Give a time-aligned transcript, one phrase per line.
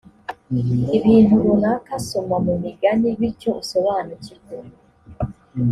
[0.97, 4.55] ibintu runaka soma mu migani bityo usobanukirwe